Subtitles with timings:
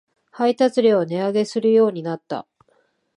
[0.31, 2.47] 配達料を値上げするようになった